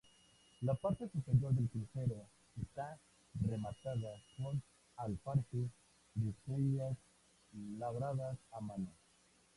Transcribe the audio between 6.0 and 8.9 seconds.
de estrellas labradas a mano.